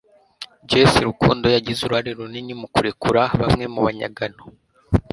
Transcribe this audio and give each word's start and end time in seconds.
Jesse 0.69 0.99
Rukundo 1.07 1.45
yagize 1.55 1.79
uruhare 1.83 2.11
runini 2.17 2.53
mu 2.61 2.67
kurekura 2.73 3.21
bamwe 3.41 3.65
mu 3.73 3.79
banyagano 3.85 4.43